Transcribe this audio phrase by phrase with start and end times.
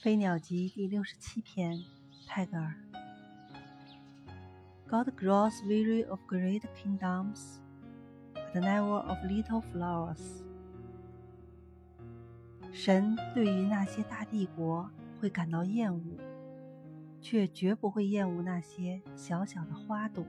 [0.02, 1.78] 《飞鸟集》第六十七篇，
[2.26, 2.74] 泰戈尔。
[4.88, 7.58] God grows weary of great kingdoms,
[8.32, 10.42] but never of little flowers.
[12.72, 14.88] 神对于那些大帝国
[15.20, 16.00] 会感到厌恶，
[17.20, 20.24] 却绝不会厌恶那些小小的花朵。